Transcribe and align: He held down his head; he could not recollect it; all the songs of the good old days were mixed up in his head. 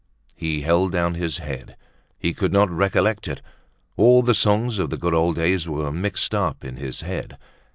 He 0.35 0.61
held 0.61 0.91
down 0.91 1.13
his 1.13 1.37
head; 1.37 1.77
he 2.17 2.33
could 2.33 2.51
not 2.51 2.71
recollect 2.71 3.27
it; 3.27 3.39
all 3.97 4.23
the 4.23 4.33
songs 4.33 4.79
of 4.79 4.89
the 4.89 4.97
good 4.97 5.13
old 5.13 5.35
days 5.35 5.69
were 5.69 5.91
mixed 5.91 6.33
up 6.33 6.65
in 6.65 6.77
his 6.77 7.01
head. 7.01 7.37